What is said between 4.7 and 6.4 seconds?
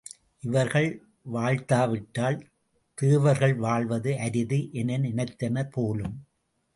என நினைத்தனர் போலும்.